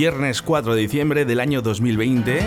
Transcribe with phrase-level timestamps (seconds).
[0.00, 2.40] Viernes 4 de diciembre del año 2020.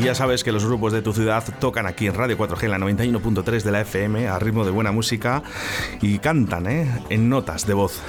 [0.00, 2.70] Y ya sabes que los grupos de tu ciudad tocan aquí en Radio 4G, en
[2.70, 5.42] la 91.3 de la FM, a ritmo de buena música
[6.00, 6.88] y cantan, ¿eh?
[7.10, 8.00] En notas de voz.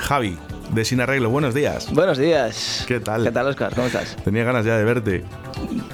[0.00, 0.36] Javi,
[0.72, 1.88] de Sin Arreglo, buenos días.
[1.92, 2.84] Buenos días.
[2.88, 3.22] ¿Qué tal?
[3.22, 3.76] ¿Qué tal, Oscar?
[3.76, 4.16] ¿Cómo estás?
[4.24, 5.24] Tenía ganas ya de verte.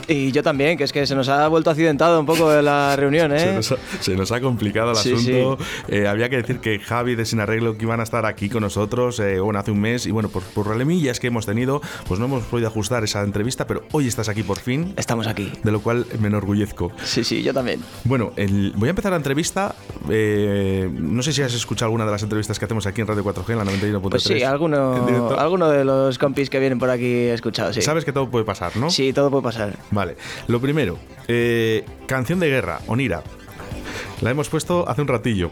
[0.09, 3.31] Y yo también, que es que se nos ha vuelto accidentado un poco la reunión,
[3.33, 3.39] ¿eh?
[3.41, 5.59] Se nos ha, se nos ha complicado el Sí, asunto.
[5.89, 8.63] Eh, había que decir que Javi de Sin Arreglo que iban a estar aquí con
[8.63, 12.19] nosotros eh, bueno, hace un mes y bueno, por, por problemillas que hemos tenido, pues
[12.19, 15.53] no hemos podido ajustar esa entrevista, pero hoy estás aquí por fin, Estamos aquí.
[15.63, 16.91] de lo cual me enorgullezco.
[17.05, 17.81] Sí, sí, yo también.
[18.05, 19.75] Bueno, el- voy a empezar la entrevista.
[20.11, 23.23] eh, no sé si has escuchado alguna de las entrevistas que hacemos aquí en Radio
[23.25, 24.11] 4G, en la 91.3.
[24.11, 27.83] Pues sí, alguno, alguno de los compis que vienen por aquí he escuchado, sí.
[27.83, 28.91] Sabes que todo puede pasar, ¿no?
[28.91, 29.77] Sí, todo puede pasar.
[29.99, 30.17] Vale.
[30.47, 30.97] Lo primero,
[31.27, 33.25] eh, canción de guerra, Onira.
[34.21, 35.51] La hemos puesto hace un ratillo.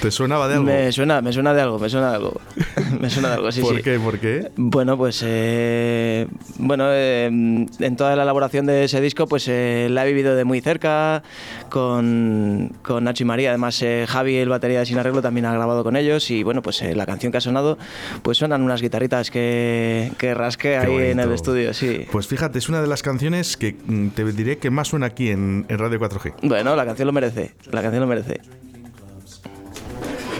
[0.00, 0.66] ¿Te sonaba de algo?
[0.66, 2.40] Me suena, me suena de algo, me suena de algo.
[3.00, 3.82] me suena de algo, sí, ¿Por sí.
[3.82, 3.98] qué?
[3.98, 4.50] ¿Por qué?
[4.56, 6.26] Bueno, pues eh,
[6.58, 10.44] bueno, eh, en toda la elaboración de ese disco, pues eh, la he vivido de
[10.44, 11.22] muy cerca
[11.68, 13.50] con, con Nacho y María.
[13.50, 16.30] Además, eh, Javi, el batería de Sin Arreglo, también ha grabado con ellos.
[16.30, 17.78] Y bueno, pues eh, la canción que ha sonado,
[18.22, 21.34] pues suenan unas guitarritas que, que rasqué ahí en el bonito.
[21.34, 22.06] estudio, sí.
[22.10, 25.30] Pues fíjate, es una de las canciones que mm, te diré que más suena aquí
[25.30, 26.34] en, en Radio 4G.
[26.42, 28.40] Bueno, la canción lo merece, la canción lo merece.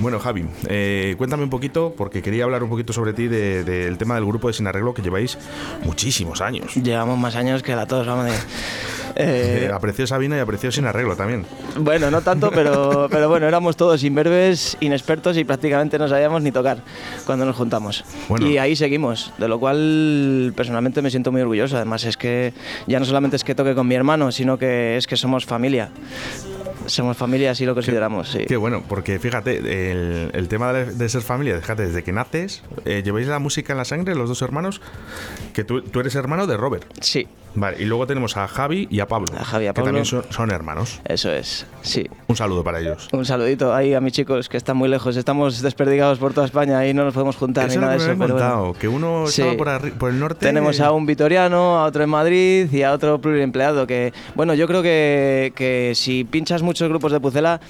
[0.00, 3.98] Bueno, Javi, eh, cuéntame un poquito, porque quería hablar un poquito sobre ti de- del
[3.98, 5.36] tema del grupo de Sin Arreglo que lleváis
[5.84, 6.74] muchísimos años.
[6.74, 8.32] Llevamos más años que la todos, vamos de...
[9.16, 11.44] Eh, Eh, apreció Sabina y apreció Sin Arreglo también.
[11.76, 16.52] Bueno, no tanto, pero, pero bueno, éramos todos imberbes, inexpertos y prácticamente no sabíamos ni
[16.52, 16.78] tocar
[17.26, 18.04] cuando nos juntamos.
[18.28, 18.46] Bueno.
[18.46, 21.74] Y ahí seguimos, de lo cual personalmente me siento muy orgulloso.
[21.76, 22.52] Además es que
[22.86, 25.90] ya no solamente es que toque con mi hermano, sino que es que somos familia.
[26.90, 28.44] Somos familia, así lo consideramos, sí.
[28.46, 32.62] Qué bueno, porque fíjate, el, el tema de, de ser familia, fíjate, desde que naces,
[32.84, 34.80] eh, lleváis la música en la sangre, los dos hermanos,
[35.54, 36.84] que tú, tú eres hermano de Robert.
[37.00, 39.74] Sí, Vale, y luego tenemos a Javi y a Pablo, A Javi y a que
[39.74, 39.86] Pablo.
[39.88, 41.00] también son, son hermanos.
[41.04, 42.06] eso es, sí.
[42.28, 43.08] Un saludo para ellos.
[43.12, 45.16] Un saludito ahí a mis chicos que están muy lejos.
[45.16, 48.04] Estamos desperdigados por toda España y no nos podemos juntar Eso ni nada de que
[48.12, 48.18] eso.
[48.18, 48.74] pero bueno.
[48.78, 49.42] que uno Sí.
[49.42, 50.46] estaba por, arri- por el norte.
[50.46, 53.86] Tenemos a un vitoriano, a otro en Madrid y a otro pluriempleado.
[53.86, 57.60] Que, bueno, yo creo que, que si pinchas muchos grupos de Pucela,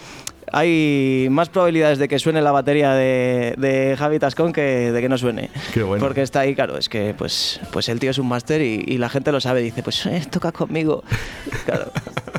[0.53, 5.09] hay más probabilidades de que suene la batería de, de Javi Tascón que de que
[5.09, 5.51] no suene.
[5.73, 6.05] Qué bueno.
[6.05, 8.99] Porque está ahí, claro, es que pues, pues el tío es un máster y, y
[8.99, 9.63] la gente lo sabe.
[9.63, 11.03] Dice, pues eh, toca conmigo.
[11.65, 11.91] Claro.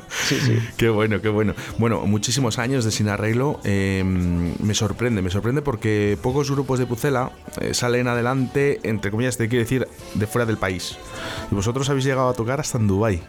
[0.10, 0.58] Sí, sí.
[0.78, 1.54] Qué bueno, qué bueno.
[1.78, 3.60] Bueno, muchísimos años de sin arreglo.
[3.64, 9.38] eh, me sorprende, me sorprende porque pocos grupos de Pucela eh, salen adelante, entre comillas,
[9.38, 10.98] te quiero decir, de fuera del país.
[11.52, 13.22] Y vosotros habéis llegado a tocar hasta en Dubai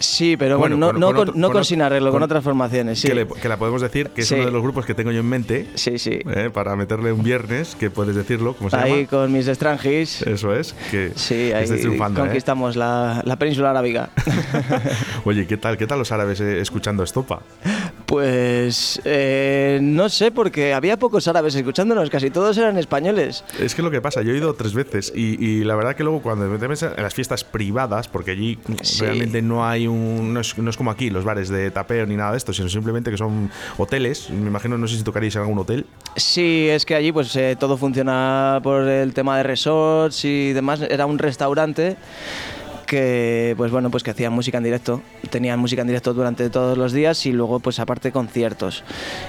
[0.00, 3.08] Sí, pero Bueno, bueno, no con- no con no sin arreglo, con, otras formaciones, sí.
[3.08, 4.34] que, le- que la podemos decir que es Sí.
[4.34, 6.18] uno de los grupos que tengo yo en mente Sí, sí.
[6.34, 9.06] eh, para meterle un viernes, que puedes decirlo, ¿cómo se Ahí llama?
[9.08, 10.22] con mis Strangis.
[10.22, 11.66] Eso es, que, Sí, ahí.
[11.70, 11.98] ¿eh?
[12.16, 14.10] conquistamos la, la península arábiga.
[15.24, 17.42] Oye, ¿qué tal, ¿qué tal los árabes eh, escuchando Estopa?
[18.10, 23.44] Pues eh, no sé, porque había pocos árabes escuchándonos, casi todos eran españoles.
[23.60, 26.02] Es que lo que pasa, yo he ido tres veces y, y la verdad que
[26.02, 29.04] luego cuando me metes en las fiestas privadas, porque allí Sí.
[29.04, 30.34] realmente no hay un.
[30.34, 32.68] No es, no es como aquí, los bares de tapeo ni nada de esto, sino
[32.68, 33.48] simplemente que son
[33.78, 34.28] hoteles.
[34.30, 35.86] Me imagino, no sé si tocaréis en algún hotel.
[36.16, 40.80] Sí, es que allí pues eh, todo funciona por el tema de resorts y demás.
[40.80, 41.96] Era un restaurante
[42.90, 45.00] que pues bueno pues que hacían música en directo
[45.30, 48.82] tenían música en directo durante todos los días y luego pues aparte conciertos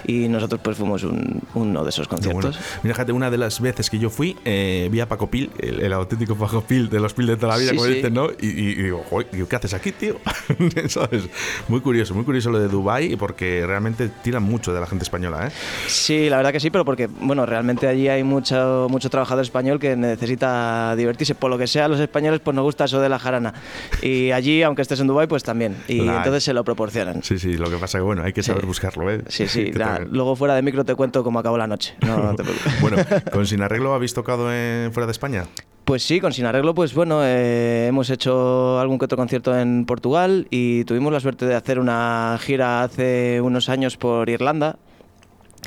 [0.08, 2.24] y nosotros pues fuimos un- uno de esos bueno.
[2.24, 5.52] conciertos Mira, fíjate, una de las veces que yo fui, eh, vi a Paco Pil,
[5.60, 7.94] el, el auténtico Paco Pil de los Pil de toda la vida, Sí, como sí.
[7.96, 8.30] dicen, ¿no?
[8.42, 10.16] Y, y- digo, "Joder, ¿qué haces aquí, tío?
[10.88, 11.30] ¿Sabes?
[11.68, 15.48] Muy curioso, muy curioso lo de Dubai porque realmente tiran mucho de la gente española,
[15.48, 15.52] ¿eh?
[15.88, 19.80] Sí, la verdad que sí, pero porque, bueno, realmente allí hay mucho, mucho trabajador español
[19.80, 21.36] que necesita divertirse.
[21.36, 23.51] Por lo que sea, los españoles pues nos gusta eso de la jarana.
[24.02, 25.76] Y allí, aunque estés en Dubai pues también.
[25.88, 27.24] Y La- entonces se lo proporcionan.
[27.24, 28.68] Sí, sí, lo que pasa que, bueno, hay que saber Sí.
[28.68, 29.22] buscarlo, ¿eh?
[29.28, 29.72] Sí, sí.
[29.78, 31.96] También- luego fuera de micro te cuento cómo acabó la noche.
[32.06, 32.74] No, no te preocupes.
[32.82, 32.98] Bueno,
[33.32, 35.46] con Sin Arreglo habéis tocado en, fuera de España.
[35.86, 39.86] Pues sí, con Sin Arreglo, pues bueno, eh, hemos hecho algún que otro concierto en
[39.86, 44.78] Portugal y tuvimos la suerte de hacer una gira hace unos años por Irlanda.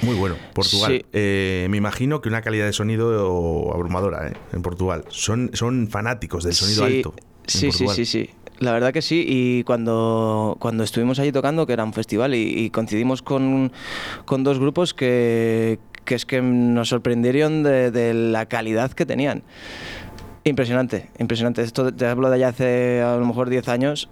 [0.02, 0.90] Muy bueno, Portugal.
[0.92, 1.04] Sí.
[1.12, 4.32] Eh, me imagino que una calidad de sonido abrumadora, ¿eh?
[4.52, 5.04] En Portugal.
[5.08, 7.14] Son, son fanáticos del sonido sí, alto.
[7.46, 8.30] Sí, sí, sí, sí.
[8.58, 9.24] La verdad que sí.
[9.26, 13.72] Y cuando, cuando estuvimos allí tocando, que era un festival, y, y coincidimos con,
[14.24, 19.42] con dos grupos que, que es que nos sorprendieron de, de la calidad que tenían.
[20.44, 21.62] Impresionante, impresionante.
[21.62, 24.08] Esto te hablo de allá hace a lo mejor 10 años.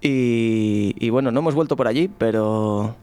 [0.00, 2.96] Y, y bueno, no hemos vuelto por allí, pero,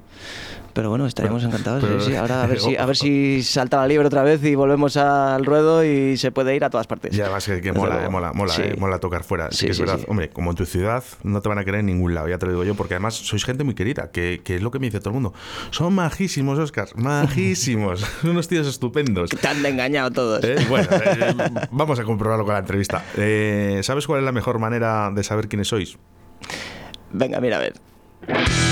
[0.74, 2.06] Pero bueno, estaríamos encantados.
[2.06, 4.98] sí, Ahora a ver, si, a ver si salta la liebre otra vez y volvemos
[4.98, 7.16] al ruedo y se puede ir a todas partes.
[7.16, 9.51] Y además que, mola, mola, mola, eh, mola tocar fuera.
[9.51, 10.00] Sí, es verdad.
[10.07, 12.45] Hombre, como en tu ciudad no te van a querer en ningún lado, ya te
[12.45, 14.88] lo digo yo, porque además sois gente muy querida, que, que es lo que me
[14.88, 15.33] dice todo el mundo.
[15.71, 18.06] Son majísimos, Oscar, majísimos.
[18.24, 19.30] Unos tíos estupendos.
[19.30, 20.44] Te han engañado todos.
[20.44, 21.36] Eh, bueno, eh,
[21.71, 23.04] vamos a comprobarlo con la entrevista.
[23.81, 25.98] ¿Sabes cuál es la mejor manera de saber quiénes sois?
[27.12, 28.69] Venga, mira a ver.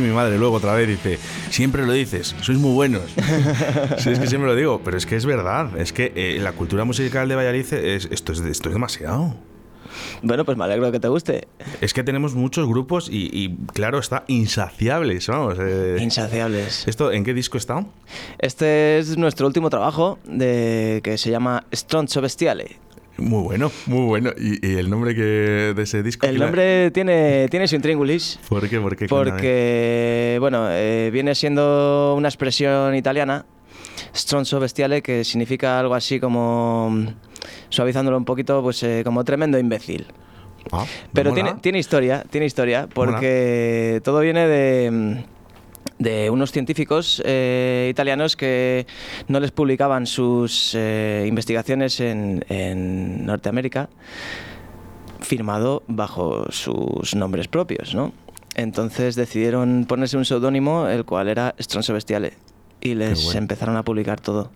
[0.00, 1.18] Decir mi madre luego otra vez, dice,
[1.50, 3.02] siempre lo dices, sois muy buenos.
[3.98, 6.52] sí, es que siempre lo digo, pero es que es verdad, es que eh, la
[6.52, 9.34] cultura musical de Valladolid es, esto, es, esto es demasiado.
[10.22, 11.48] Bueno, pues me alegro que te guste.
[11.80, 15.58] Es que tenemos muchos grupos y, claro, está insaciables, vamos.
[15.58, 15.96] Eh.
[16.00, 16.86] insaciables.
[16.86, 17.84] ¿Esto en qué disco está?
[18.38, 22.78] Este es nuestro último trabajo de, que se llama Stronzo Bestiale.
[23.20, 24.30] Muy bueno, muy bueno.
[24.38, 25.22] ¿Y, el nombre que
[25.74, 26.26] de ese disco?
[26.26, 28.38] El nombre tiene, tiene su intríngulis.
[28.48, 28.80] ¿Por qué?
[28.80, 29.06] ¿Por qué?
[29.06, 33.44] Porque, bueno, eh, viene siendo una expresión italiana,
[34.14, 37.06] stronzo bestiale, que significa algo así como,
[37.68, 40.06] suavizándolo un poquito, pues eh, como tremendo imbécil.
[40.72, 45.24] Ah, Pero tiene, tiene historia, tiene historia, porque todo viene de
[46.00, 48.86] de unos científicos eh, italianos que
[49.28, 53.90] no les publicaban sus eh, investigaciones en, Norteamérica,
[55.20, 58.12] firmado bajo sus nombres propios, ¿no?
[58.56, 62.32] Entonces decidieron ponerse un seudónimo, el cual era Stronzo Bestiale,
[62.80, 64.50] y les empezaron a publicar todo.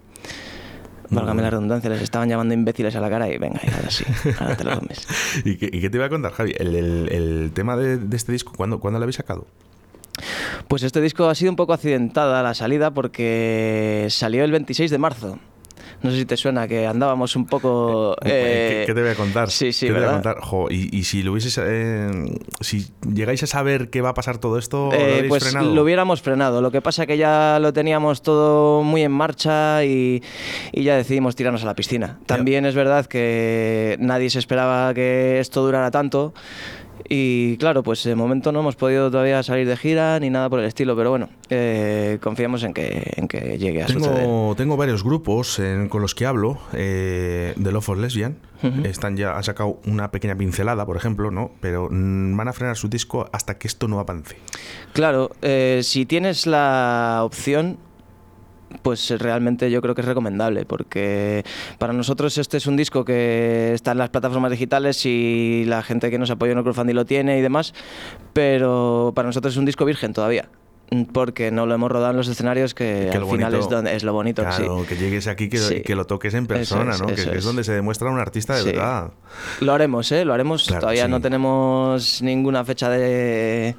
[1.10, 4.04] Válgame la redundancia, les estaban llamando imbéciles a la cara y venga, y ahora sí,
[4.40, 5.06] ahora te lo comes.
[5.44, 6.54] ¿Y, qué, te iba a contar, Javi?
[6.58, 9.46] El, tema de, este disco, ¿cuándo, ¿cuándo lo habéis sacado?
[10.68, 14.98] Pues este disco ha sido un poco accidentada la salida porque salió el 26 de
[14.98, 15.38] marzo.
[16.02, 18.14] No sé si te suena que andábamos un poco.
[18.24, 19.50] Eh, ¿Qué, te voy a contar?
[19.50, 20.36] Sí, sí, ¿Qué Te voy a contar?
[20.70, 22.10] y, si lo hubieses, eh,
[22.60, 25.74] si llegáis a saber qué va a pasar todo esto, ¿lo eh, pues frenado?
[25.74, 26.60] lo hubiéramos frenado.
[26.60, 30.22] Lo que pasa que ya lo teníamos todo muy en marcha y,
[30.74, 32.18] ya decidimos tirarnos a la piscina.
[32.26, 36.34] También es verdad que nadie se esperaba que esto durara tanto
[37.08, 40.60] Y claro, pues de momento no hemos podido todavía salir de gira ni nada por
[40.60, 44.56] el estilo, pero bueno, eh, confiamos en que, en que llegue a tengo, suceder.
[44.56, 48.36] Tengo varios grupos con los que hablo eh, de Love for Lesbian.
[48.84, 51.50] Están ya, han sacado una pequeña pincelada, por ejemplo, ¿no?
[51.60, 54.36] Pero mm, van a frenar su disco hasta que esto no avance.
[54.94, 57.76] Claro, eh, si tienes la opción,
[58.82, 61.44] pues realmente yo creo que es recomendable, porque
[61.78, 66.10] para nosotros este es un disco que está en las plataformas digitales y la gente
[66.10, 67.74] que nos apoya en el crowdfunding lo tiene y demás,
[68.32, 70.48] pero para nosotros es un disco virgen todavía
[71.12, 74.12] porque no lo hemos rodado en los escenarios que, al final es, donde, es lo
[74.12, 74.42] bonito.
[74.42, 77.06] Claro, que llegues aquí, que, que, lo toques en persona, ¿no?
[77.06, 77.44] que, es.
[77.44, 79.10] donde se demuestra un artista de verdad.
[79.60, 80.24] Lo haremos, ¿eh?
[80.24, 80.66] Lo haremos.
[80.66, 83.74] Todavía no tenemos ninguna fecha de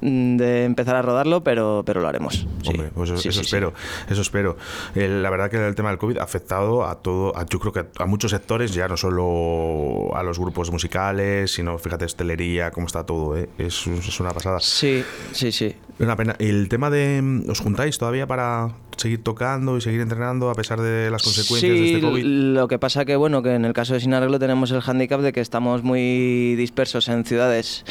[0.00, 2.46] de empezar a rodarlo, pero, pero lo haremos.
[2.66, 3.72] Hombre, pues eso, espero,
[4.08, 4.56] eso espero.
[4.94, 8.06] la verdad que el tema del COVID ha afectado a todo, yo creo que a,
[8.06, 13.36] muchos sectores, ya no solo a los grupos musicales, sino fíjate, hostelería, cómo está todo,
[13.36, 13.48] ¿eh?
[13.58, 14.60] es, es una pasada.
[14.60, 15.74] Sí, sí, sí.
[15.98, 16.34] Una pena.
[16.38, 17.20] ¿El tema de.
[17.22, 18.74] Mm, ¿Os juntáis todavía para
[19.04, 22.24] seguir tocando y seguir entrenando a pesar de las consecuencias de este COVID?
[22.24, 25.20] Lo que pasa que, bueno, que en el caso de Sin Arreglo tenemos el hándicap
[25.20, 27.84] de que estamos muy dispersos en ciudades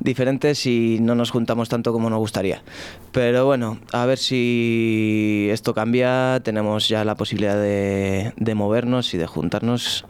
[0.00, 2.62] diferentes y no nos juntamos tanto como nos gustaría.
[3.10, 6.40] Pero bueno, a ver si esto cambia.
[6.44, 10.04] Tenemos ya la posibilidad de, movernos y de juntarnos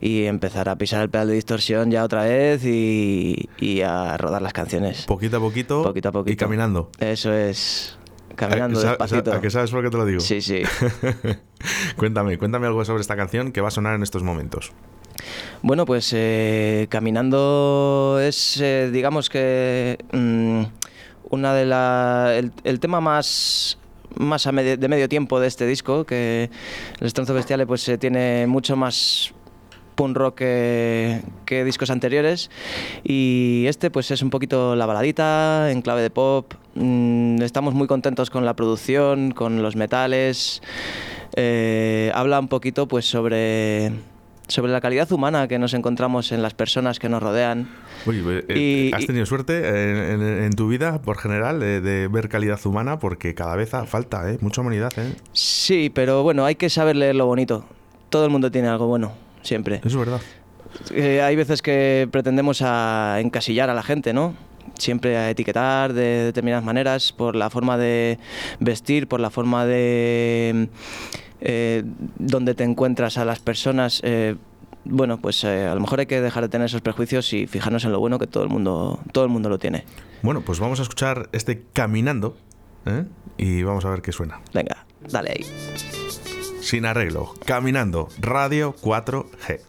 [0.00, 4.40] y empezar a pisar el pedal de distorsión ya otra vez y, y a rodar
[4.40, 5.04] las canciones.
[5.06, 6.32] Poquito a poquito, poquito a poquito.
[6.32, 6.90] y caminando.
[7.00, 7.98] Eso es.
[8.36, 9.32] Caminando despacito.
[9.32, 10.20] ¿A qué sabes por qué te lo digo?
[10.20, 10.62] Sí, sí.
[11.96, 14.72] cuéntame, cuéntame algo sobre esta canción que va a sonar en estos momentos.
[15.62, 20.62] Bueno, pues eh, Caminando es, eh, digamos que, mm,
[21.30, 23.78] una de la, el, tema más
[24.16, 26.50] más de medio tiempo de este disco, que
[27.00, 29.34] el Estronzo Bestiale pues eh, tiene mucho más
[29.94, 31.22] punk rock que,
[31.64, 32.50] discos anteriores
[33.02, 36.54] y este pues es un poquito la baladita en clave de pop.
[36.76, 40.62] Mm, estamos muy contentos con la producción, con los metales.
[41.34, 43.92] Eh, habla un poquito pues sobre
[44.48, 47.68] sobre la calidad humana que nos encontramos en las personas que nos rodean.
[48.06, 52.98] Oye, pues, eh, ¿has tenido suerte en, tu vida, por general, de, ver calidad humana?
[53.00, 54.38] Porque cada vez falta, ¿eh?
[54.40, 55.14] Mucha humanidad, ¿eh?
[55.32, 57.64] Sí, pero bueno, hay que saber leer lo bonito.
[58.08, 59.76] Todo el mundo tiene algo bueno siempre.
[59.76, 60.20] Eso es verdad.
[60.90, 64.34] Eh, hay veces que pretendemos a encasillar a la gente, ¿no?
[64.78, 68.18] Siempre a etiquetar de determinadas maneras por la forma de
[68.60, 70.68] vestir, por la forma de
[71.40, 71.82] eh,
[72.18, 74.00] donde te encuentras a las personas.
[74.04, 74.36] Eh,
[74.84, 77.92] bueno, pues a lo mejor hay que dejar de tener esos prejuicios y fijarnos en
[77.92, 79.84] lo bueno que todo el mundo, todo el mundo lo tiene.
[80.22, 82.36] Bueno, pues vamos a escuchar este Caminando
[83.36, 84.40] y vamos a ver qué suena.
[84.54, 85.44] Venga, dale ahí
[86.66, 89.60] sin arreglo, caminando, Radio 4G.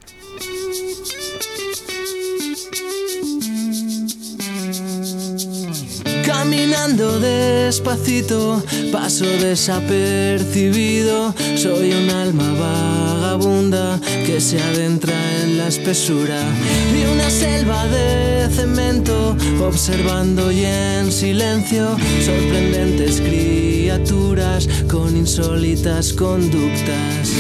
[6.27, 11.34] Caminando despacito, paso desapercibido.
[11.55, 16.38] Soy un alma vagabunda que se adentra en la espesura
[16.91, 27.31] de una selva de cemento, observando y en silencio sorprendentes criaturas con insólitas conductas.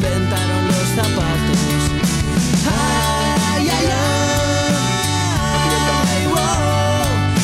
[0.00, 1.60] Inventaron los zapatos.
[2.66, 3.70] ¡Ay!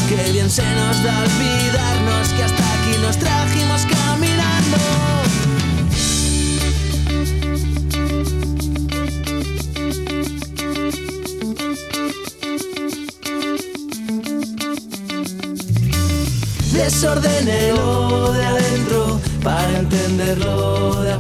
[0.08, 4.76] Que bien se nos da olvidarnos que hasta aquí nos trajimos caminando.
[16.72, 21.12] Desordenelo de adentro para entenderlo de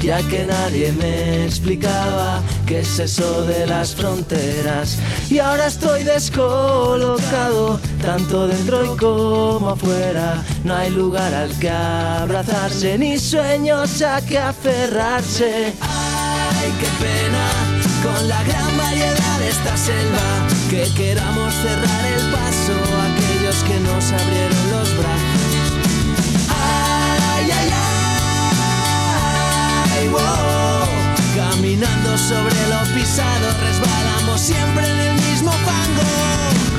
[0.00, 4.98] ya que nadie me explicaba qué es eso de las fronteras.
[5.30, 10.42] Y ahora estoy descolocado, tanto dentro y como afuera.
[10.64, 15.72] No hay lugar al que abrazarse, ni sueños a que aferrarse.
[15.80, 22.74] Ay, qué pena con la gran variedad de esta selva, que queramos cerrar el paso
[22.96, 25.17] a aquellos que nos abrieron los brazos.
[31.36, 36.77] Caminando sobre lo pisado, resbalamos siempre en el mismo fango.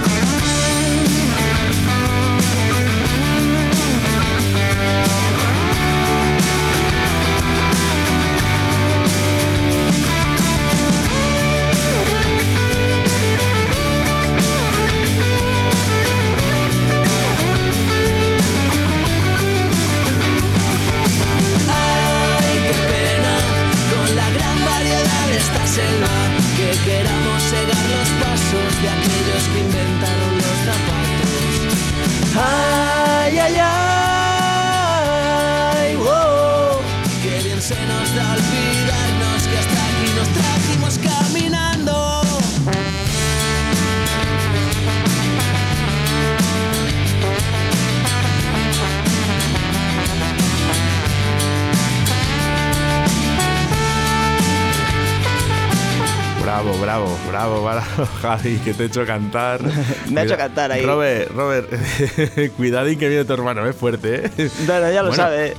[58.21, 59.61] Javi, que te he hecho cantar.
[60.11, 60.85] Me ha hecho cantar ahí.
[60.85, 61.69] Robert, Robert,
[62.57, 64.49] cuidadín que viene tu hermano, es fuerte, ¿eh?
[64.65, 65.53] Bueno, ya lo Bueno, sabe.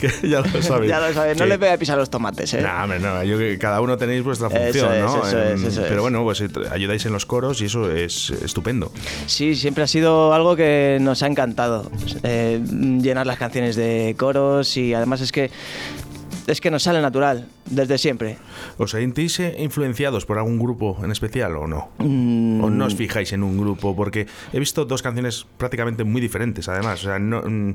[0.00, 0.88] que ya lo sabes.
[0.88, 1.34] Ya lo sabe.
[1.34, 1.48] No Sí.
[1.50, 2.62] le pega a pisar los tomates, ¿eh?
[2.62, 5.26] No, hombre, no, yo que cada uno tenéis vuestra Eso función, es, ¿no?
[5.26, 5.88] eso es, Em, eso es.
[5.88, 8.92] Pero bueno, pues eh, ayudáis en los coros y eso es estupendo.
[9.26, 11.90] Sí, siempre ha sido algo que nos ha encantado.
[12.22, 12.60] eh,
[13.00, 15.50] llenar las canciones de coros y además es que
[16.46, 18.36] es que nos sale natural desde siempre.
[18.78, 21.88] ¿Os sentís eh, influenciados por algún grupo en especial o no?
[21.98, 22.62] Mm.
[22.64, 23.94] ¿O no os fijáis en un grupo?
[23.96, 27.00] Porque he visto dos canciones prácticamente muy diferentes, además.
[27.00, 27.74] O sea, no- mm,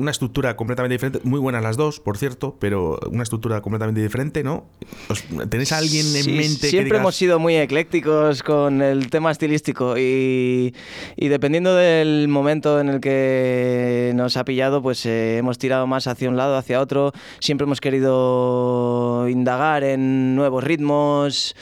[0.00, 1.20] una estructura completamente diferente.
[1.24, 4.64] Muy buenas las dos, por cierto, pero una estructura completamente diferente, ¿no?
[5.08, 8.80] ¿Os- ¿Tenéis a alguien en Sí, mente que Siempre digas, hemos sido muy eclécticos con
[8.82, 10.74] el tema estilístico y,
[11.16, 16.06] y dependiendo del momento en el que nos ha pillado, pues eh, hemos tirado más
[16.06, 17.12] hacia un lado, hacia otro.
[17.40, 18.83] Siempre hemos querido
[19.28, 21.54] indagar en nuevos ritmos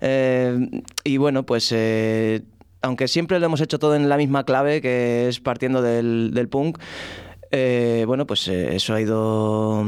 [0.00, 0.68] eh,
[1.04, 1.72] y bueno, pues...
[1.72, 2.42] eh,
[2.82, 6.78] aunque siempre lo hemos hecho todo en la misma clave, que es partiendo del, punk,
[7.50, 9.86] eh, bueno, pues eso ha ido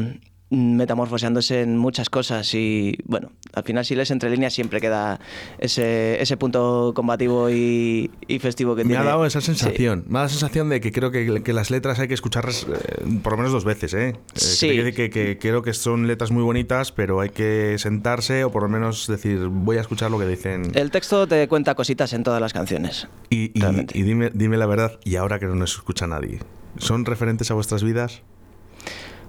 [0.56, 5.18] metamorfoseándose en muchas cosas y bueno, al final si lees entre líneas siempre queda
[5.58, 9.02] ese, ese punto combativo y, y festivo que Me tiene.
[9.02, 9.46] ha dado esa Sí.
[9.46, 10.04] sensación.
[10.08, 12.66] Me ha dado la sensación de que creo que, que las letras hay que escucharlas
[12.68, 14.08] eh, por lo menos dos veces, ¿eh?
[14.10, 14.68] Eh, Sí.
[14.92, 18.68] que, que creo que son letras muy bonitas, pero hay que sentarse o por lo
[18.68, 20.70] menos decir, voy a escuchar lo que dicen.
[20.74, 23.08] El texto te cuenta cositas en todas las canciones.
[23.30, 23.98] Y, y- realmente.
[23.98, 26.40] y dime, dime la verdad, y ahora que no nos escucha nadie,
[26.78, 28.22] ¿son referentes a vuestras vidas?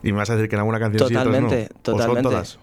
[0.04, 1.94] Y me vas a decir que en alguna canción sí, Totalmente, otras no.
[1.96, 2.30] ¿O son totalmente.
[2.30, 2.60] todas?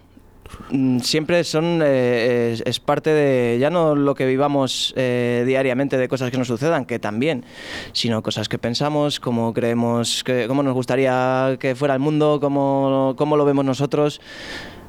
[0.69, 5.97] Mm, Siempre son, eh, es, es parte de, ya no lo que vivamos eh, diariamente
[5.97, 7.45] de cosas que nos sucedan, que también,
[7.93, 13.15] sino cosas que pensamos, cómo creemos, que, cómo nos gustaría que fuera el mundo, cómo,
[13.17, 14.21] cómo lo vemos nosotros.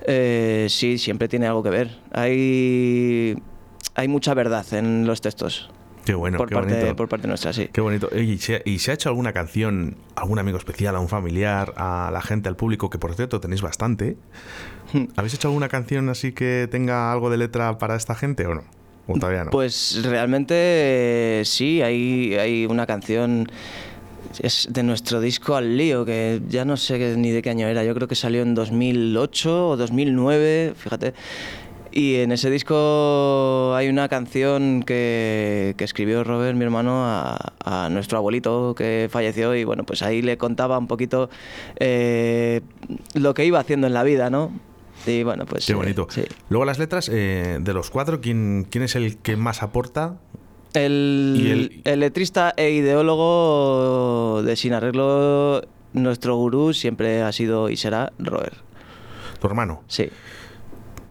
[0.06, 1.90] Eh, sí, siempre tiene algo que ver.
[2.12, 3.36] Hay,
[3.94, 5.70] hay mucha verdad en los textos
[6.04, 6.96] Qué bueno, por, qué parte, bonito.
[6.96, 7.68] por parte nuestra, sí.
[7.72, 8.08] Qué bonito.
[8.16, 11.72] ¿Y se, y se ha hecho alguna canción, a algún amigo especial, a un familiar,
[11.76, 14.16] a la gente, al público, que por cierto tenéis bastante?
[15.16, 18.64] ¿Habéis hecho alguna canción así que tenga algo de letra para esta gente o no?
[19.06, 19.50] ¿O todavía no?
[19.50, 23.48] Pues realmente eh, sí, hay, hay una canción
[24.40, 27.84] es de nuestro disco Al Lío, que ya no sé ni de qué año era,
[27.84, 31.14] yo creo que salió en 2008 o 2009, fíjate.
[31.92, 37.88] Y en ese disco hay una canción que, que escribió Robert, mi hermano, a, a
[37.90, 41.28] nuestro abuelito que falleció y bueno, pues ahí le contaba un poquito
[41.76, 42.62] eh,
[43.14, 44.50] lo que iba haciendo en la vida, ¿no?
[45.06, 45.66] Y bueno, pues...
[45.66, 46.06] Qué eh, bonito.
[46.10, 46.22] sí.
[46.48, 50.16] Luego las letras, eh, de los cuatro, ¿quién, ¿quién es el que más aporta?
[50.74, 58.12] El- el letrista e ideólogo de Sin Arreglo, nuestro gurú siempre ha sido y será
[58.18, 58.54] Robert.
[59.40, 59.82] Tu hermano.
[59.88, 60.08] Sí.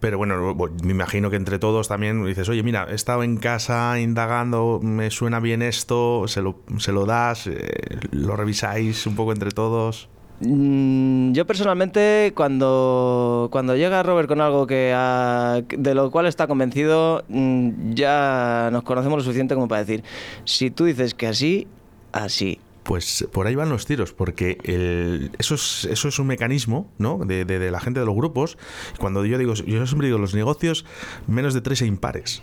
[0.01, 3.99] Pero bueno, me imagino que entre todos también dices, oye, mira, he estado en casa
[3.99, 9.31] indagando, me suena bien esto, se lo, se lo das, eh, lo revisáis un poco
[9.31, 10.09] entre todos.
[10.39, 16.47] Mm, Yo personalmente, cuando, cuando llega Robert con algo que ha- de lo cual está
[16.47, 20.03] convencido, mm, ya nos conocemos lo suficiente como para decir,
[20.45, 21.67] si tú dices que así,
[22.11, 22.59] así.
[22.83, 27.19] Pues por ahí van los tiros, porque el- eso, es, eso es un mecanismo ¿no?
[27.25, 28.57] de, de- de la gente de los grupos.
[28.97, 30.85] Cuando yo digo, yo siempre digo, los negocios
[31.27, 32.41] menos de tres e impares.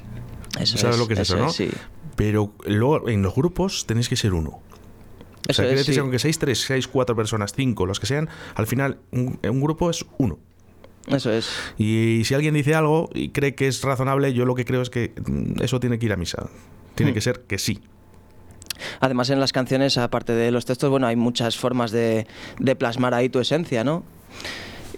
[0.61, 1.51] Eso ¿Sabes es, lo que es eso, no?
[1.51, 1.69] sí.
[2.17, 4.61] Pero luego en los grupos tenéis que ser uno.
[5.49, 6.01] O sea, quiere decir, sí.
[6.01, 9.89] aunque seáis tres, seáis cuatro personas, cinco, los que sean, al final un, un grupo
[9.91, 10.39] es uno.
[11.07, 11.49] Eso es.
[11.79, 14.91] Y si alguien dice algo y cree que es razonable, yo lo que creo es
[14.91, 16.49] que mm, eso tiene que ir a misa.
[16.95, 17.15] Tiene Hmm.
[17.15, 17.81] que ser que sí.
[19.01, 22.27] Además, en las canciones, aparte de los textos, bueno, hay muchas formas de,
[22.59, 24.05] de plasmar ahí tu esencia, ¿no?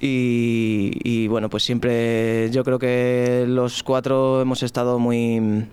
[0.01, 5.67] Y, y, bueno, pues siempre yo creo que los cuatro hemos estado muy,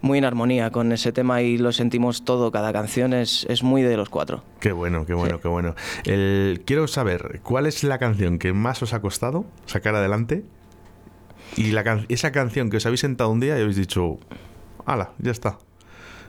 [0.00, 3.82] muy en armonía con ese tema y lo sentimos todo, cada canción es, es muy
[3.82, 4.42] de los cuatro.
[4.60, 5.42] Qué bueno, qué bueno, sí.
[5.42, 5.74] qué bueno.
[6.04, 10.44] El, quiero saber, ¿cuál es la canción que más os ha costado sacar adelante?
[11.56, 14.18] Y la, esa canción que os habéis sentado un día y habéis dicho,
[14.84, 15.12] ¡hala!
[15.18, 15.58] Ya está.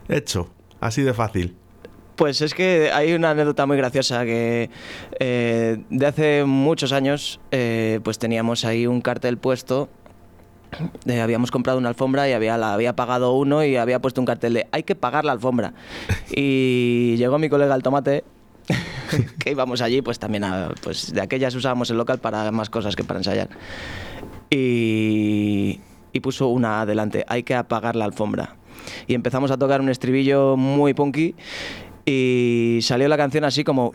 [0.07, 0.49] Hecho.
[0.79, 1.55] Así de fácil.
[2.15, 4.69] Pues es que hay una anécdota muy graciosa que
[5.19, 9.89] eh, de hace muchos años eh, pues teníamos ahí un cartel puesto
[11.05, 14.25] eh, habíamos comprado una alfombra y había, la había pagado uno y había puesto un
[14.25, 15.73] cartel de hay que pagar la alfombra.
[16.35, 18.23] Y llegó mi colega el tomate,
[19.39, 22.95] que íbamos allí, pues también a, pues de aquellas usábamos el local para más cosas
[22.95, 23.49] que para ensayar.
[24.49, 25.79] Y,
[26.13, 28.58] y puso una adelante, hay que apagar la alfombra.
[29.07, 31.35] Y empezamos a tocar un estribillo muy punky
[32.05, 33.91] y salió la canción así como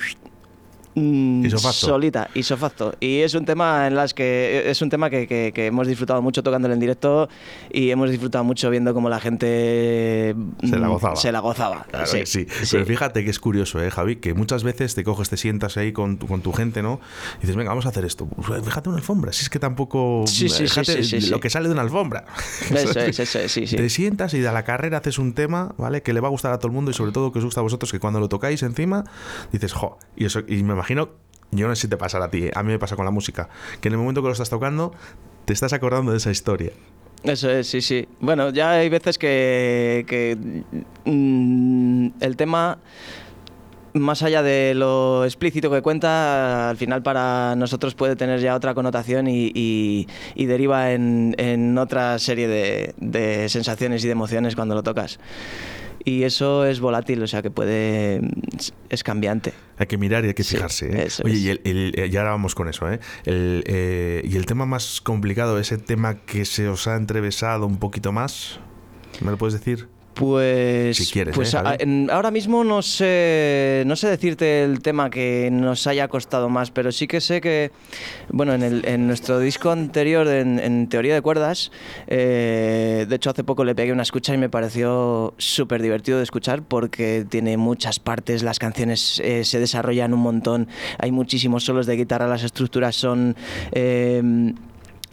[0.94, 1.87] Mm, isofacto.
[1.87, 2.94] solita, isofacto.
[3.00, 6.22] Y es un tema en las que es un tema que, que, que, hemos disfrutado
[6.22, 7.28] mucho tocándolo en directo
[7.72, 11.16] y hemos disfrutado mucho viendo cómo la gente se la gozaba.
[11.16, 11.87] Se la gozaba.
[11.90, 12.46] Claro sí, sí.
[12.48, 15.76] sí, Pero fíjate que es curioso, ¿eh, Javi, que muchas veces te coges, te sientas
[15.76, 17.00] ahí con tu, con tu gente, ¿no?
[17.38, 18.28] Y dices, venga, vamos a hacer esto.
[18.64, 21.72] Fíjate una alfombra, si es que tampoco sí, sí, fíjate sí, lo que sale de
[21.72, 22.24] una alfombra.
[22.70, 23.76] Eso es, eso es, sí, sí.
[23.76, 26.02] Te sientas y de la carrera haces un tema, ¿vale?
[26.02, 27.61] Que le va a gustar a todo el mundo y sobre todo que os gusta
[27.61, 29.04] a vosotros, que cuando lo tocáis encima
[29.52, 31.09] dices, jo, y eso y me imagino
[31.51, 33.49] yo no sé si te pasará a ti, a mí me pasa con la música,
[33.81, 34.92] que en el momento que lo estás tocando
[35.44, 36.73] te estás acordando de esa historia.
[37.23, 38.07] Eso es, sí, sí.
[38.20, 40.37] Bueno, ya hay veces que,
[41.05, 42.79] mmm, el tema,
[43.94, 48.74] más allá de lo explícito que cuenta, al final para nosotros puede tener ya otra
[48.74, 54.54] connotación y, y, y deriva en, en, otra serie de, de sensaciones y de emociones
[54.54, 55.18] cuando lo tocas
[56.04, 58.20] y eso es volátil, o sea que puede
[58.90, 59.54] es cambiante.
[59.78, 60.90] Hay que mirar y hay que fijarse.
[60.90, 61.04] Sí, ¿eh?
[61.07, 63.00] eso Oye, y, el, el, y, ahora vamos con eso, ¿eh?
[63.24, 67.78] El, eh, y el tema más complicado, ese tema que se os ha entrevesado un
[67.78, 68.61] poquito más,
[69.22, 69.88] ¿me lo puedes decir?
[70.14, 74.81] Pues, si quieres, pues ¿eh, a, en, ahora mismo no sé, no sé decirte el
[74.81, 77.72] tema que nos haya costado más, pero sí que sé que,
[78.31, 81.72] bueno, en, el, en nuestro disco anterior, en, en Teoría de Cuerdas,
[82.07, 86.24] eh, de hecho hace poco le pegué una escucha y me pareció súper divertido de
[86.24, 91.87] escuchar porque tiene muchas partes, las canciones eh, se desarrollan un montón, hay muchísimos solos
[91.87, 93.35] de guitarra, las estructuras son...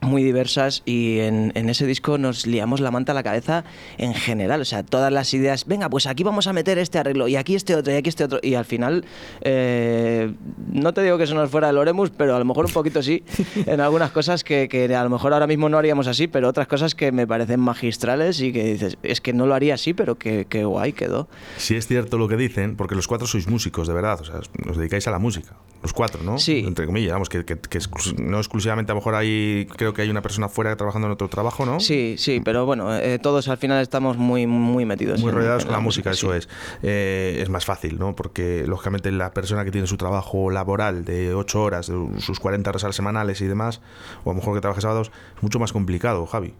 [0.01, 3.63] Muy diversas y en, en, ese disco nos liamos la manta a la cabeza
[3.99, 7.27] en general, o sea, todas las ideas, venga, pues aquí vamos a meter este arreglo
[7.27, 9.05] y aquí este otro y aquí este otro y al final
[9.41, 10.33] eh,
[10.71, 13.03] no te digo que eso nos fuera el Oremus, pero a lo mejor un poquito
[13.03, 13.23] sí,
[13.67, 16.67] en algunas cosas que, que, a lo mejor ahora mismo no haríamos así, pero otras
[16.67, 20.17] cosas que me parecen magistrales y que dices, es que no lo haría así, pero
[20.17, 21.27] que, que guay quedó.
[21.57, 24.39] Sí es cierto lo que dicen, porque los cuatro sois músicos, de verdad, o sea,
[24.67, 26.37] os dedicáis a la música, los cuatro, ¿no?
[26.37, 26.63] Sí.
[26.65, 27.79] Entre comillas, vamos, que, que, que
[28.17, 31.27] no exclusivamente a lo mejor hay, creo que hay una persona fuera trabajando en otro
[31.27, 31.79] trabajo, ¿no?
[31.79, 35.19] Sí, sí, pero bueno, eh, todos al final estamos muy, muy metidos.
[35.21, 36.19] Muy en, rodeados en con la, música, sí.
[36.19, 36.49] eso es.
[36.83, 38.15] Eh, es más fácil, ¿no?
[38.15, 42.69] Porque lógicamente la persona que tiene su trabajo laboral de 8 horas, de sus 40
[42.69, 43.81] horas semanales y demás,
[44.23, 46.53] o a lo mejor que trabaje sábados, es mucho más complicado, Javi.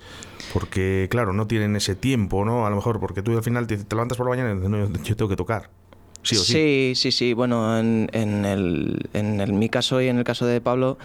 [0.54, 2.66] Porque, claro, no tienen ese tiempo, ¿no?
[2.66, 4.70] A lo mejor porque tú al final te, te levantas por la mañana y dices,
[4.70, 5.70] no, yo tengo que tocar.
[6.24, 6.44] Sí, sí.
[6.44, 7.34] sí, sí, sí.
[7.34, 10.98] Bueno, en, en, el, en el, mi caso y en el caso de Pablo,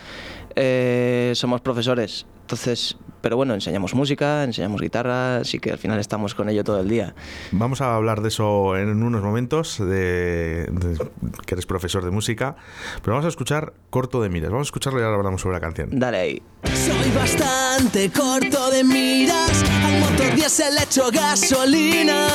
[0.54, 2.26] eh, somos profesores.
[2.46, 6.78] Entonces, pero bueno, enseñamos música, enseñamos guitarra, así que al final estamos con ello todo
[6.78, 7.12] el día.
[7.50, 11.10] Vamos a hablar de eso en unos momentos, de, de
[11.44, 12.54] que eres profesor de música,
[13.02, 14.52] pero vamos a escuchar Corto de Miras.
[14.52, 15.88] Vamos a escucharlo y ahora hablamos sobre la canción.
[15.90, 16.42] Dale ahí.
[16.62, 22.28] Soy bastante corto de miras, al motor diésel le echo gasolina.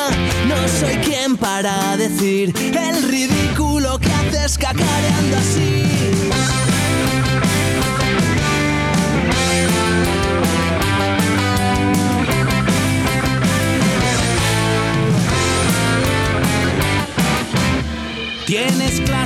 [0.49, 5.83] No soy quien para decir el ridículo que haces cacareando así.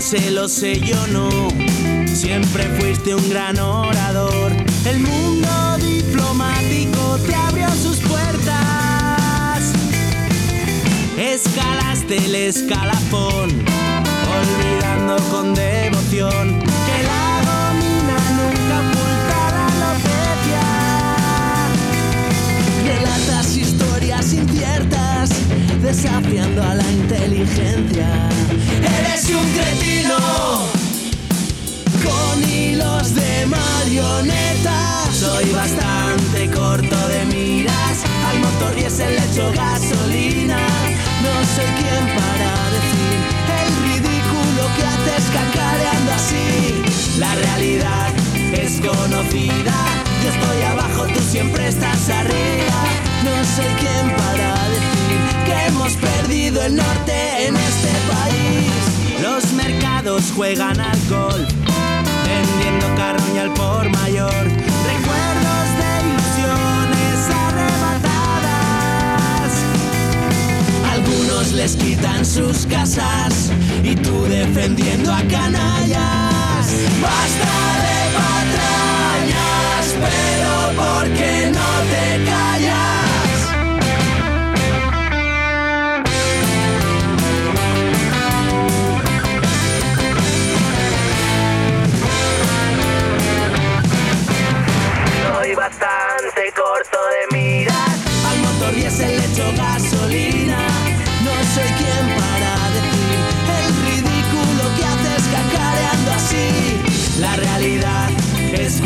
[0.08, 1.30] Clase, lo sé yo no.
[2.06, 4.52] Siempre fuiste un gran orador.
[4.86, 9.74] El mundo diplomático te abrió sus puertas.
[11.18, 13.50] Escalaste el escalafón,
[14.30, 16.75] olvidando con devoción
[25.86, 28.08] desafiando a la inteligencia.
[28.98, 30.18] Eres un cretino
[32.04, 35.06] con hilos de marioneta.
[35.14, 40.58] Soy bastante corto de miras, al motor diésel le echo gasolina.
[41.22, 43.18] No sé quién para decir
[43.62, 47.20] el ridículo que haces cacareando así.
[47.20, 48.10] La realidad
[48.54, 49.76] es conocida.
[50.24, 52.80] Yo estoy abajo, tú siempre estás arriba.
[53.24, 55.45] No sé quién para decir
[56.74, 58.72] norte en este país.
[59.22, 61.48] Los mercados juegan al golf,
[62.26, 64.32] vendiendo carroña al por mayor.
[64.34, 68.52] Recuerdos de ilusiones arrebatadas.
[70.92, 73.52] Algunos les quitan sus casas
[73.84, 76.66] y tú defendiendo a canallas.
[77.02, 77.54] Basta
[77.86, 80.52] de patrañas, pero
[80.84, 83.05] ¿por qué no te callas?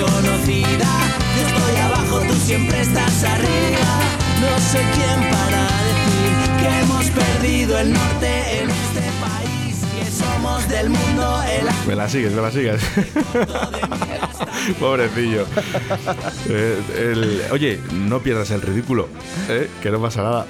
[0.06, 0.90] Es conocida.
[1.38, 4.00] Yo estoy abajo, tú siempre estás arriba.
[4.42, 9.84] No soy quien para decir que hemos perdido el norte en este país.
[9.96, 12.82] Que somos del mundo el Me la sigues, me la sigues.
[14.80, 15.46] Pobrecillo.
[16.48, 19.10] Eh, el- oye, no pierdas el ridículo,
[19.50, 19.70] ¿eh?
[19.82, 20.46] que no pasa nada.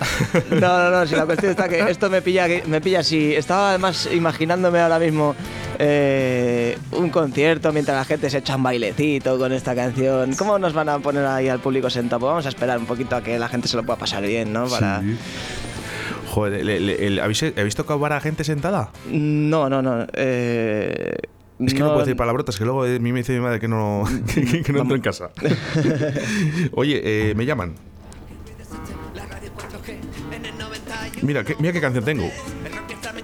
[0.51, 3.33] No, no, no, si la cuestión está que esto me pilla, me pilla así.
[3.33, 5.35] Estaba además imaginándome ahora mismo
[5.79, 10.33] eh, un concierto mientras la gente se echa un bailecito con esta canción.
[10.35, 12.19] ¿Cómo nos van a poner ahí al público sentado?
[12.19, 14.53] Pues vamos a esperar un poquito a que la gente se lo pueda pasar bien,
[14.53, 14.67] ¿no?
[14.67, 15.01] Para...
[15.01, 15.17] Sí.
[16.29, 18.91] Joder, le- le- el- ¿habéis, ¿habéis tocado para gente sentada?
[19.09, 20.05] No, no, no.
[20.13, 21.15] eh,
[21.59, 23.67] Es que no, puedo decir palabrotas, que luego a mí me dice mi madre que
[23.67, 24.03] no,
[24.35, 25.31] que, que no entro en casa.
[26.73, 27.73] Oye, eh, me llaman.
[31.21, 32.29] Mira, qué, mira qué canción tengo.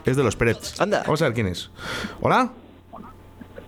[0.05, 0.79] Es de los Perets.
[0.79, 1.01] Anda.
[1.03, 1.71] Vamos a ver quién es.
[2.21, 2.49] ¿Hola?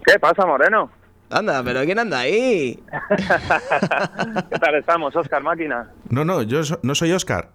[0.05, 0.91] ¿Qué pasa, Moreno?
[1.29, 2.81] Anda, pero ¿quién anda ahí?
[4.49, 5.91] ¿Qué tal estamos, Oscar Máquina?
[6.09, 7.49] No, no, yo so- no soy Oscar.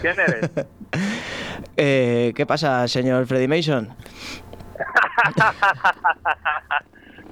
[0.00, 0.50] ¿Quién eres?
[1.76, 3.88] Eh, ¿Qué pasa, señor Freddy Mason?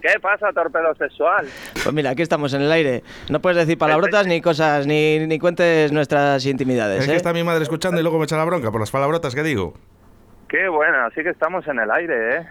[0.00, 1.46] ¿Qué pasa, torpedo sexual?
[1.82, 3.02] Pues mira, aquí estamos en el aire.
[3.30, 7.16] No puedes decir palabrotas ni cosas, ni, ni cuentes nuestras intimidades, Es que ¿eh?
[7.16, 9.74] está mi madre escuchando y luego me echa la bronca por las palabrotas que digo.
[10.48, 12.46] Qué bueno, así que estamos en el aire, ¿eh?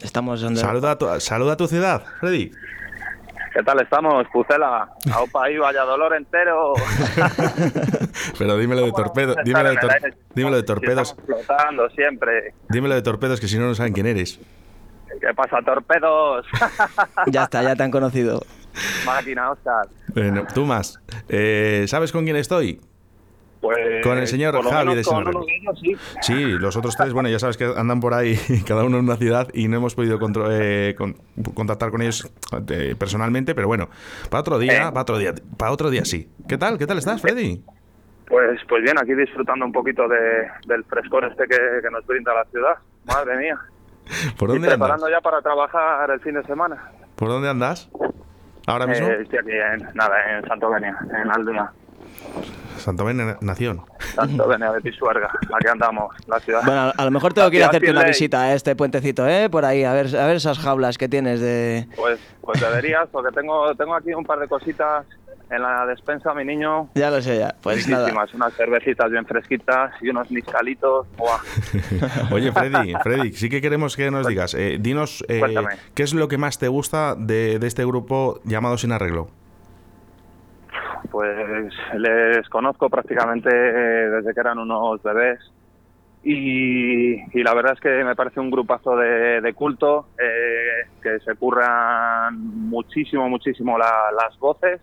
[0.00, 0.60] Estamos donde...
[0.60, 2.50] Saluda a tu, saluda a tu ciudad, Freddy.
[3.54, 4.88] ¿Qué tal estamos, Pucela?
[5.12, 6.72] Aupa ahí, vaya dolor entero.
[8.38, 12.54] Pero dímelo de torpedo, dímelo de, tor- dímelo de torpedos, flotando siempre.
[12.70, 14.40] dímelo de torpedos que si no no saben quién eres.
[15.20, 16.46] ¿Qué pasa, torpedos?
[17.26, 18.40] Ya está, ya te han conocido.
[19.04, 19.86] Máquina, Oscar.
[20.14, 20.98] Bueno, tú más.
[21.28, 22.80] Eh, ¿Sabes con quién estoy?
[23.62, 25.96] Pues, Con el señor Javi de ellos, sí.
[26.20, 29.16] Sí, los otros tres, bueno, ya sabes que andan por ahí, cada uno en una
[29.16, 31.14] ciudad, y no hemos podido contro- eh, con-
[31.54, 32.28] contactar con ellos
[32.68, 33.88] eh, personalmente, pero bueno,
[34.30, 34.90] para otro día, Eh.
[34.90, 36.28] para otro día, para otro día sí.
[36.48, 36.76] ¿Qué tal?
[36.76, 37.62] ¿Qué tal estás, Freddy?
[38.26, 40.18] Pues, pues bien, aquí disfrutando un poquito de,
[40.66, 42.74] del frescor este que, que nos brinda la ciudad.
[43.06, 43.58] Madre mía.
[44.38, 44.78] ¿Por Y dónde andas?
[44.78, 46.90] preparando ya para trabajar el fin de semana.
[47.14, 47.88] ¿Por dónde andas?
[48.66, 49.06] ¿Ahora mismo?
[49.06, 51.72] Eh, estoy aquí en, nada, en Santo Venia, en Aldea.
[52.78, 53.82] Santo Bene- Nación.
[54.14, 56.62] Santo Venia de Pisuerga, aquí andamos, la ciudad.
[56.64, 59.26] Bueno, a lo mejor tengo que ir a La hacerte una visita a este puentecito,
[59.28, 59.48] ¿eh?
[59.48, 61.86] Por ahí, a ver, a ver esas jaulas que tienes de...
[61.94, 65.06] Pues, pues deberías, porque tengo, tengo aquí un par de cositas
[65.48, 66.88] en la despensa, mi niño.
[66.94, 67.54] Ya lo sé, ya.
[67.62, 68.10] Pues nada.
[68.34, 71.06] Unas cervecitas bien fresquitas y unos niscalitos.
[71.16, 71.38] Buah.
[72.32, 75.40] Oye, Freddy, Freddy, sí que queremos que nos digas, eh, dinos eh,
[75.94, 79.28] qué es lo que más te gusta de, de este grupo llamado Sin Arreglo.
[81.10, 85.38] Pues les conozco prácticamente eh, desde que eran unos bebés.
[86.24, 91.34] Y, la verdad es que me parece un grupazo de, de culto eh, que se
[91.34, 92.38] curran
[92.68, 94.80] muchísimo, muchísimo la- las voces.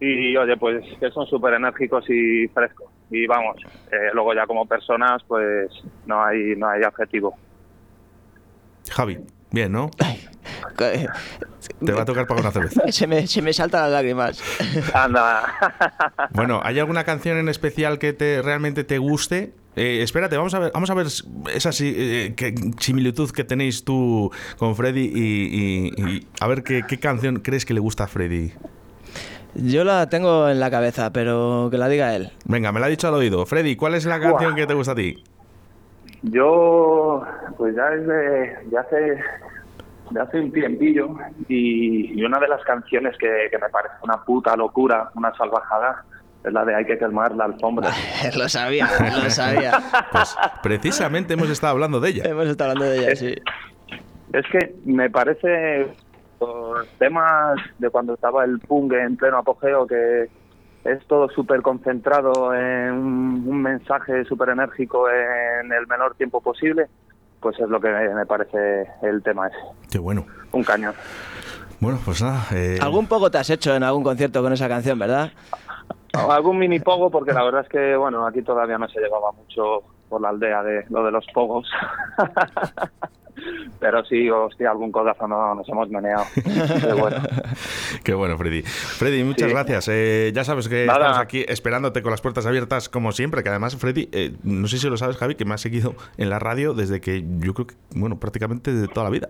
[0.00, 2.88] Y oye, pues que son súper enérgicos y frescos.
[3.10, 3.56] Y vamos,
[3.90, 5.70] eh, luego ya como personas pues
[6.06, 7.36] no hay, no hay adjetivo.
[8.90, 9.18] Javi,
[9.50, 9.90] bien, ¿no?
[11.84, 12.82] Te va a tocar para una cerveza.
[12.92, 14.40] Se me, se me saltan las lágrimas.
[14.94, 15.42] Anda.
[16.30, 19.54] Bueno, ¿hay alguna canción en especial que te realmente te guste?
[19.76, 21.06] Eh, espérate, vamos a ver, vamos a ver
[21.54, 26.82] esa eh, que- similitud que tenéis tú con Freddy y, y- y a ver qué,
[26.86, 28.52] qué canción crees que le gusta a Freddy.
[29.54, 32.30] Yo la tengo en la cabeza, pero que la diga él.
[32.44, 33.44] Venga, me la ha dicho al oído.
[33.46, 35.22] Freddy, ¿cuál es la canción que te gusta a ti?
[36.22, 37.22] Yo,
[37.56, 39.18] pues ya desde ya hace,
[40.10, 41.16] de hace un tiempillo
[41.48, 46.04] y, y una de las canciones que, que me parece una puta locura, una salvajada,
[46.44, 47.90] es la de Hay que quemar la alfombra.
[48.36, 48.88] lo sabía,
[49.22, 49.72] lo sabía.
[50.12, 52.24] Pues precisamente hemos estado hablando de ella.
[52.24, 53.34] Hemos estado hablando de ella, sí.
[54.32, 55.86] Es que me parece
[56.98, 60.28] temas de cuando estaba el punk en pleno apogeo, que
[60.84, 66.86] es todo súper concentrado en un, mensaje súper enérgico en el menor tiempo posible,
[67.40, 69.58] pues es lo que me, parece el tema ese.
[69.90, 70.26] Qué bueno.
[70.52, 70.94] Un cañón.
[71.80, 72.46] Bueno, pues nada.
[72.52, 75.30] Eh, algún poco te has hecho en algún concierto con esa canción, ¿verdad?
[76.12, 79.82] Algún mini pogo, porque la verdad es que, bueno, aquí todavía no se llevaba mucho
[80.08, 81.68] por la aldea de lo de los pogos.
[83.80, 86.24] Pero sí, hostia, algún codazo no, nos hemos meneado.
[86.34, 87.16] Qué bueno.
[88.04, 88.62] Qué bueno, Freddy.
[88.62, 89.88] Freddy, muchas gracias.
[89.88, 93.76] Eh, ya sabes que estamos aquí esperándote con las puertas abiertas como siempre, que además,
[93.76, 96.74] Freddy, eh, no sé si lo sabes, Javi, que me has seguido en la radio
[96.74, 99.28] desde que yo creo que, bueno, prácticamente de toda la vida.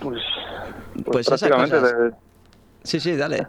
[0.00, 0.22] Pues,
[0.94, 1.76] pues, pues prácticamente.
[2.82, 3.46] Sí, sí, dale.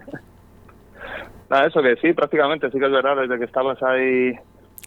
[1.49, 4.33] Nada, eso que sí, prácticamente, sí que es verdad, desde que estabas ahí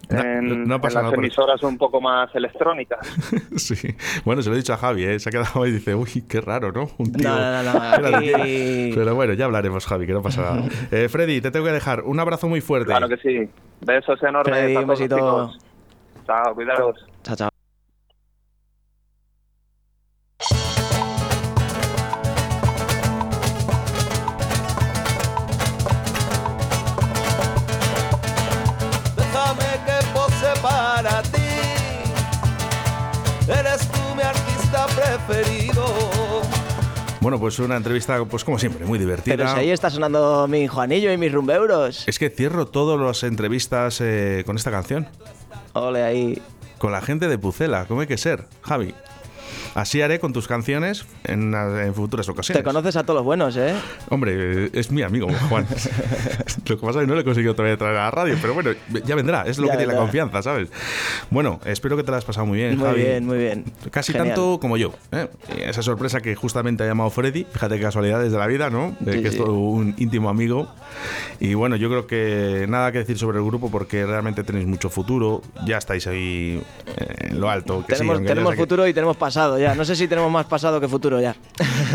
[0.09, 2.99] en, las emisoras un poco más electrónicas.
[3.57, 5.19] sí, bueno, se lo he dicho a Javi, ¿eh?
[5.19, 6.89] se ha quedado y dice, uy, qué raro, ¿no?
[6.99, 7.29] Un tío.
[7.29, 8.19] No, no, no,
[8.95, 10.63] Pero bueno, ya hablaremos, Javi, que no pasa nada.
[10.91, 12.87] Eh, Freddy, te tengo que dejar un abrazo muy fuerte.
[12.87, 13.49] Claro que sí.
[13.81, 14.57] Besos enormes.
[14.57, 15.53] Freddy, un besito.
[16.27, 17.07] Chao, cuidaros.
[17.23, 17.50] Chao, chao.
[37.51, 39.37] Pues una entrevista, pues como siempre, muy divertida.
[39.37, 42.07] Pero si ahí está sonando mi Juanillo y mis rumbeuros.
[42.07, 45.09] Es que cierro todas las entrevistas eh, con esta canción.
[45.73, 46.43] Ole ahí.
[46.79, 48.95] Con la gente de Pucela, ¿cómo hay que ser, Javi?
[49.75, 51.55] Así haré con tus canciones en,
[51.95, 52.61] futuras ocasiones.
[52.61, 53.75] Te conoces a todos los buenos, ¿eh?
[54.09, 55.67] Hombre, es mi amigo, Juan.
[56.67, 58.55] lo que pasa es que no le he conseguido todavía traer a la radio, pero
[58.55, 58.71] bueno,
[59.05, 60.69] ya vendrá, es lo que tiene la confianza, ¿sabes?
[61.31, 63.03] Bueno, espero que te la has pasado muy bien, muy Javi.
[63.03, 63.65] Bien, muy bien.
[63.91, 64.93] Casi tanto como yo.
[65.13, 65.29] ¿eh?
[65.59, 68.97] Esa sorpresa que justamente ha llamado Freddy, fíjate qué casualidades de la vida, ¿no?
[69.05, 70.69] que es todo un íntimo amigo.
[71.39, 74.91] Y bueno, yo creo que nada que decir sobre el grupo porque realmente tenéis mucho
[74.91, 76.63] futuro, ya estáis ahí
[76.97, 77.85] en lo alto.
[77.87, 79.75] tenemos tenemos futuro y tenemos pasado ya.
[79.75, 81.37] No sé si tenemos más pasado que futuro ya.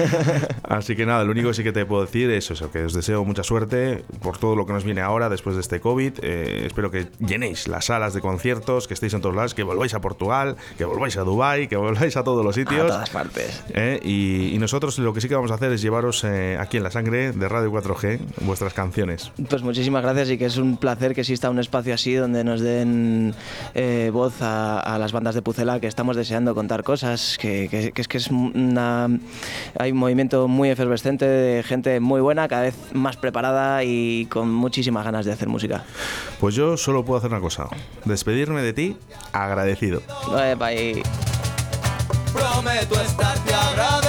[0.64, 2.94] Así que nada, lo único que sí que te puedo decir es eso, que os
[2.94, 6.14] deseo mucha suerte por todo lo que nos viene ahora después de este COVID.
[6.22, 9.94] Eh, espero que llenéis las salas de conciertos, que estéis en todos lados, que volváis
[9.94, 12.86] a Portugal, que volváis a Dubai, que volváis a todos los sitios.
[12.86, 13.64] A todas partes.
[13.74, 16.84] Eh, y, nosotros lo que sí que vamos a hacer es llevaros eh, aquí en
[16.84, 19.32] la sangre de Radio 4G vuestras canciones.
[19.50, 22.62] Pues muchísimas gracias y que es un placer que exista un espacio así donde nos
[22.62, 23.36] den
[24.12, 27.38] voz a, a las bandas de Pucela que estamos deseando contar cosas,
[27.70, 29.10] que que, es que es una,
[29.78, 34.54] hay un movimiento muy efervescente de gente muy buena, cada vez más preparada y con
[34.54, 35.84] muchísimas ganas de hacer música.
[36.40, 37.68] Pues yo solo puedo hacer una cosa,
[38.06, 38.98] despedirme de ti
[39.34, 40.02] agradecido.
[40.28, 41.04] Bye, bye.
[42.34, 44.05] Prometo estarte agradecido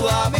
[0.00, 0.39] tua mente.